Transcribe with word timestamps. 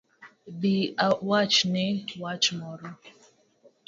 Bi 0.59 0.75
awachni 1.07 1.85
wach 2.21 2.45
moro 2.59 2.87